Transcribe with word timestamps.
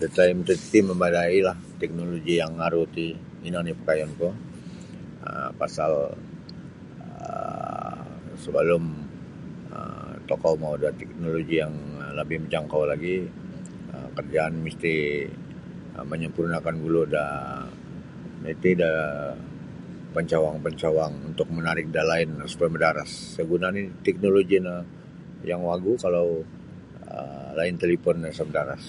Da 0.00 0.06
taim 0.16 0.38
titi 0.48 0.78
mamadailah 0.88 1.56
teknoloji 1.80 2.34
yang 2.42 2.52
aru 2.66 2.82
ti 2.96 3.06
ino 3.48 3.58
nio 3.62 3.74
pakayunku 3.84 4.28
um 5.28 5.48
pasal 5.60 5.92
um 7.24 7.98
sebelum 8.42 8.84
um 9.78 10.08
tokou 10.28 10.54
mau 10.62 10.74
da 10.82 10.90
teknoloji 11.00 11.54
yang 11.62 11.74
labih 12.18 12.38
majangkau 12.42 12.82
lagi 12.92 13.16
um 13.94 14.08
kerajaan 14.16 14.54
misti 14.66 14.94
menyempurnakan 16.10 16.76
gulu 16.84 17.02
da 17.14 17.24
nu 18.40 18.46
it 18.54 18.64
da 18.82 18.90
pencawang-pencawang 20.14 21.14
untuk 21.30 21.48
menarik 21.56 21.86
da 21.94 22.02
line 22.10 22.32
supaya 22.52 22.70
madaras 22.74 23.10
isa 23.30 23.42
guna 23.52 23.68
nini 23.74 23.90
teknoloji 24.06 24.56
no 24.66 24.76
yang 25.50 25.60
wagu 25.68 25.92
um 25.96 26.00
kalau 26.04 26.26
line 27.58 27.76
talipon 27.80 28.16
sa 28.36 28.44
madaras. 28.48 28.84